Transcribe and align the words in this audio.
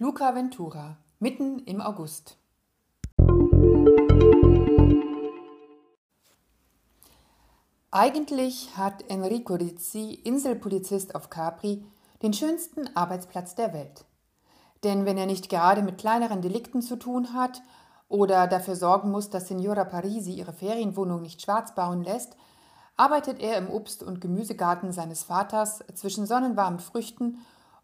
Luca 0.00 0.32
Ventura, 0.32 0.96
mitten 1.18 1.58
im 1.64 1.80
August. 1.80 2.36
Eigentlich 7.90 8.76
hat 8.76 9.10
Enrico 9.10 9.54
Rizzi, 9.54 10.14
Inselpolizist 10.22 11.16
auf 11.16 11.30
Capri, 11.30 11.84
den 12.22 12.32
schönsten 12.32 12.88
Arbeitsplatz 12.96 13.56
der 13.56 13.72
Welt. 13.72 14.04
Denn 14.84 15.04
wenn 15.04 15.18
er 15.18 15.26
nicht 15.26 15.48
gerade 15.48 15.82
mit 15.82 15.98
kleineren 15.98 16.42
Delikten 16.42 16.80
zu 16.80 16.94
tun 16.94 17.34
hat 17.34 17.60
oder 18.08 18.46
dafür 18.46 18.76
sorgen 18.76 19.10
muss, 19.10 19.30
dass 19.30 19.48
Signora 19.48 19.82
Parisi 19.82 20.30
ihre 20.30 20.52
Ferienwohnung 20.52 21.22
nicht 21.22 21.42
schwarz 21.42 21.74
bauen 21.74 22.04
lässt, 22.04 22.36
arbeitet 22.96 23.40
er 23.40 23.58
im 23.58 23.68
Obst- 23.68 24.04
und 24.04 24.20
Gemüsegarten 24.20 24.92
seines 24.92 25.24
Vaters 25.24 25.80
zwischen 25.96 26.24
sonnenwarmen 26.24 26.78
Früchten 26.78 27.38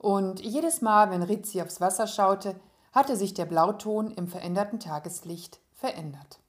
und 0.05 0.41
jedes 0.41 0.83
Mal, 0.83 1.11
wenn 1.11 1.23
Rizzi 1.23 1.63
aufs 1.63 1.81
Wasser 1.81 2.07
schaute, 2.07 2.57
hatte 2.93 3.17
sich 3.17 3.33
der 3.33 3.47
Blauton 3.47 4.11
im 4.11 4.29
veränderten 4.29 4.79
Tageslicht 4.79 5.61
verändert. 5.73 6.41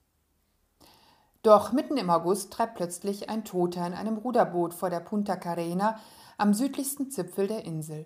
Doch 1.42 1.72
mitten 1.72 1.96
im 1.96 2.10
August 2.10 2.52
treibt 2.52 2.74
plötzlich 2.74 3.30
ein 3.30 3.46
Toter 3.46 3.86
in 3.86 3.94
einem 3.94 4.18
Ruderboot 4.18 4.74
vor 4.74 4.90
der 4.90 5.00
Punta 5.00 5.36
Carena 5.36 5.98
am 6.36 6.52
südlichsten 6.52 7.10
Zipfel 7.10 7.46
der 7.46 7.64
Insel. 7.64 8.04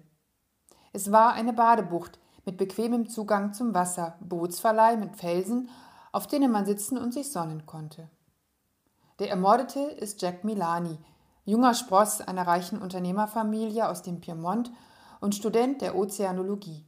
Es 0.92 1.10
war 1.10 1.32
eine 1.32 1.52
Badebucht 1.52 2.20
mit 2.44 2.56
bequemem 2.56 3.08
Zugang 3.08 3.52
zum 3.52 3.74
Wasser, 3.74 4.18
Bootsverleih 4.20 4.96
mit 4.98 5.16
Felsen, 5.16 5.68
auf 6.12 6.28
denen 6.28 6.52
man 6.52 6.64
sitzen 6.64 6.96
und 6.96 7.12
sich 7.12 7.32
sonnen 7.32 7.66
konnte. 7.66 8.08
Der 9.18 9.30
Ermordete 9.30 9.80
ist 9.80 10.22
Jack 10.22 10.44
Milani, 10.44 10.96
junger 11.44 11.74
Spross 11.74 12.20
einer 12.20 12.46
reichen 12.46 12.80
Unternehmerfamilie 12.80 13.88
aus 13.88 14.02
dem 14.02 14.20
Piemont 14.20 14.70
und 15.20 15.34
Student 15.34 15.82
der 15.82 15.96
Ozeanologie. 15.96 16.84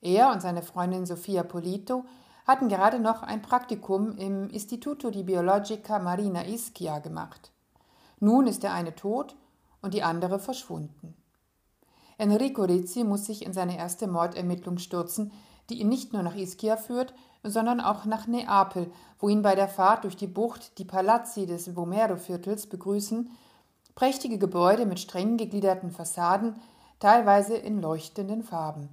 Er 0.00 0.30
und 0.30 0.40
seine 0.40 0.62
Freundin 0.62 1.06
Sofia 1.06 1.42
Polito 1.42 2.04
hatten 2.46 2.68
gerade 2.68 3.00
noch 3.00 3.22
ein 3.22 3.42
Praktikum 3.42 4.16
im 4.18 4.48
Istituto 4.50 5.10
di 5.10 5.24
Biologica 5.24 5.98
Marina 5.98 6.46
Ischia 6.46 7.00
gemacht. 7.00 7.50
Nun 8.20 8.46
ist 8.46 8.62
der 8.62 8.72
eine 8.72 8.94
tot 8.94 9.36
und 9.82 9.94
die 9.94 10.02
andere 10.02 10.38
verschwunden. 10.38 11.16
Enrico 12.18 12.62
Rizzi 12.62 13.04
muss 13.04 13.26
sich 13.26 13.44
in 13.44 13.52
seine 13.52 13.76
erste 13.76 14.06
Mordermittlung 14.06 14.78
stürzen, 14.78 15.32
die 15.68 15.80
ihn 15.80 15.88
nicht 15.88 16.12
nur 16.12 16.22
nach 16.22 16.36
Ischia 16.36 16.76
führt, 16.76 17.12
sondern 17.42 17.80
auch 17.80 18.04
nach 18.04 18.26
Neapel, 18.26 18.90
wo 19.18 19.28
ihn 19.28 19.42
bei 19.42 19.54
der 19.54 19.68
Fahrt 19.68 20.04
durch 20.04 20.16
die 20.16 20.26
Bucht 20.26 20.78
die 20.78 20.84
Palazzi 20.84 21.46
des 21.46 21.74
Vomero-Viertels 21.74 22.68
begrüßen, 22.68 23.30
prächtige 23.94 24.38
Gebäude 24.38 24.86
mit 24.86 25.00
streng 25.00 25.36
gegliederten 25.36 25.90
Fassaden, 25.90 26.54
teilweise 26.98 27.56
in 27.56 27.80
leuchtenden 27.80 28.42
Farben, 28.42 28.88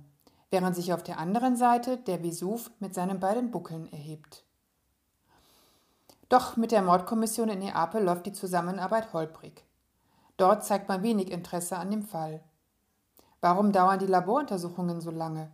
während 0.52 0.76
sich 0.76 0.94
auf 0.94 1.04
der 1.04 1.20
anderen 1.20 1.56
Seite 1.56 1.98
der 1.98 2.23
Vesuv 2.23 2.72
mit 2.80 2.94
seinen 2.94 3.20
beiden 3.20 3.52
Buckeln 3.52 3.92
erhebt. 3.92 4.44
Doch 6.30 6.58
mit 6.58 6.72
der 6.72 6.81
Mordkommission 6.81 7.50
in 7.50 7.59
Neapel 7.59 8.04
läuft 8.04 8.26
die 8.26 8.34
Zusammenarbeit 8.34 9.14
holprig. 9.14 9.64
Dort 10.38 10.66
zeigt 10.66 10.90
man 10.90 11.04
wenig 11.04 11.31
Interesse 11.31 11.78
an 11.78 11.92
dem 11.92 12.04
Fall. 12.04 12.42
Warum 13.40 13.72
dauern 13.72 14.00
die 14.00 14.08
Laboruntersuchungen 14.08 15.00
so 15.02 15.12
lange? 15.12 15.52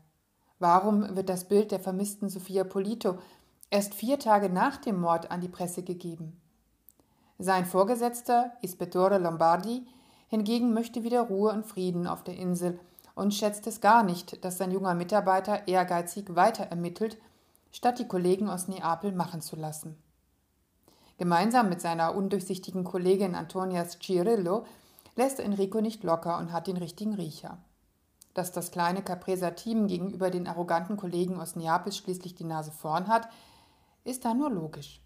Warum 0.59 1.15
wird 1.15 1.29
das 1.29 1.45
Bild 1.45 1.71
der 1.71 1.79
vermissten 1.79 2.29
Sofia 2.29 2.63
Polito 2.63 3.17
erst 3.69 3.93
vier 3.93 4.19
Tage 4.19 4.49
nach 4.49 4.77
dem 4.77 4.99
Mord 5.01 5.31
an 5.31 5.41
die 5.41 5.49
Presse 5.49 5.83
gegeben? 5.83 6.39
Sein 7.39 7.65
Vorgesetzter, 7.65 8.51
Ispettore 8.61 9.17
Lombardi, 9.17 9.87
Hingegen 10.29 10.73
möchte 10.73 11.03
wieder 11.03 11.21
Ruhe 11.21 11.51
und 11.51 11.65
Frieden 11.65 12.05
auf 12.07 12.23
der 12.23 12.37
Insel 12.37 12.79
und 13.15 13.33
schätzt 13.33 13.65
es 13.67 13.81
gar 13.81 14.03
nicht, 14.03 14.45
dass 14.45 14.59
sein 14.59 14.71
junger 14.71 14.93
Mitarbeiter 14.93 15.67
ehrgeizig 15.67 16.35
weiter 16.35 16.65
ermittelt, 16.65 17.17
statt 17.71 17.99
die 17.99 18.07
Kollegen 18.07 18.47
aus 18.47 18.67
Neapel 18.67 19.11
machen 19.11 19.41
zu 19.41 19.55
lassen. 19.55 19.97
Gemeinsam 21.17 21.67
mit 21.67 21.81
seiner 21.81 22.15
undurchsichtigen 22.15 22.83
Kollegin 22.83 23.35
Antonia 23.35 23.85
Cirillo 23.85 24.65
lässt 25.15 25.39
Enrico 25.39 25.81
nicht 25.81 26.03
locker 26.03 26.37
und 26.37 26.53
hat 26.53 26.67
den 26.67 26.77
richtigen 26.77 27.15
Riecher. 27.15 27.57
Dass 28.35 28.51
das 28.51 28.71
kleine 28.71 29.01
Capresa 29.01 29.51
Team 29.51 29.87
gegenüber 29.87 30.29
den 30.29 30.47
arroganten 30.47 30.95
Kollegen 30.95 31.41
aus 31.41 31.55
Neapel 31.55 31.91
schließlich 31.91 32.35
die 32.35 32.45
Nase 32.45 32.71
vorn 32.71 33.07
hat, 33.07 33.27
ist 34.05 34.23
da 34.23 34.33
nur 34.33 34.51
logisch. 34.51 35.01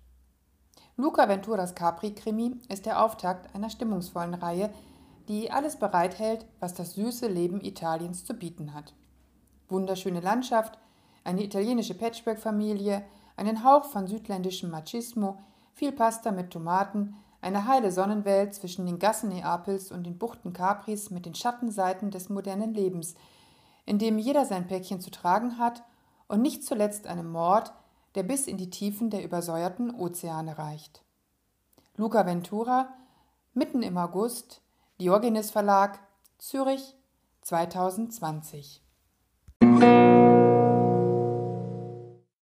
Luca 0.97 1.27
Venturas 1.27 1.73
Capri-Krimi 1.73 2.57
ist 2.69 2.85
der 2.85 3.03
Auftakt 3.03 3.55
einer 3.55 3.71
stimmungsvollen 3.71 4.35
Reihe, 4.35 4.69
die 5.27 5.51
alles 5.51 5.77
bereithält, 5.77 6.45
was 6.59 6.73
das 6.73 6.93
süße 6.95 7.27
Leben 7.27 7.61
Italiens 7.61 8.25
zu 8.25 8.33
bieten 8.33 8.73
hat. 8.73 8.93
Wunderschöne 9.69 10.19
Landschaft, 10.19 10.77
eine 11.23 11.43
italienische 11.43 11.93
Patchwork-Familie, 11.93 13.03
einen 13.37 13.63
Hauch 13.63 13.85
von 13.85 14.07
südländischem 14.07 14.69
Machismo, 14.69 15.39
viel 15.73 15.91
Pasta 15.91 16.31
mit 16.31 16.51
Tomaten, 16.51 17.15
eine 17.41 17.67
heile 17.67 17.91
Sonnenwelt 17.91 18.53
zwischen 18.53 18.85
den 18.85 18.99
Gassen 18.99 19.29
Neapels 19.29 19.91
und 19.91 20.05
den 20.05 20.17
Buchten 20.17 20.53
Capris 20.53 21.09
mit 21.09 21.25
den 21.25 21.35
Schattenseiten 21.35 22.11
des 22.11 22.29
modernen 22.29 22.73
Lebens, 22.73 23.15
in 23.85 23.99
dem 23.99 24.17
jeder 24.17 24.45
sein 24.45 24.67
Päckchen 24.67 25.01
zu 25.01 25.11
tragen 25.11 25.57
hat 25.57 25.83
und 26.27 26.41
nicht 26.41 26.63
zuletzt 26.63 27.07
einem 27.07 27.29
Mord, 27.29 27.73
der 28.15 28.23
bis 28.23 28.47
in 28.47 28.57
die 28.57 28.69
Tiefen 28.69 29.09
der 29.09 29.23
übersäuerten 29.23 29.93
Ozeane 29.93 30.57
reicht. 30.57 31.03
Luca 31.97 32.25
Ventura, 32.25 32.93
mitten 33.53 33.83
im 33.83 33.97
August, 33.97 34.62
Diogenes 35.03 35.51
Verlag, 35.51 35.99
Zürich 36.37 36.95
2020. 37.41 38.81